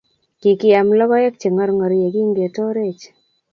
Kikiam 0.41 0.87
logoek 0.99 1.35
che 1.41 1.47
ng'orng'or 1.51 1.93
yekingetorech. 2.01 3.03